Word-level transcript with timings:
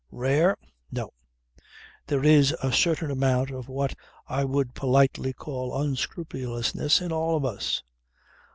Rare? 0.09 0.57
No. 0.91 1.13
There 2.07 2.23
is 2.23 2.55
a 2.63 2.71
certain 2.71 3.11
amount 3.11 3.51
of 3.51 3.69
what 3.69 3.93
I 4.27 4.43
would 4.43 4.73
politely 4.73 5.31
call 5.31 5.79
unscrupulousness 5.79 7.01
in 7.01 7.11
all 7.11 7.37
of 7.37 7.45
us. 7.45 7.83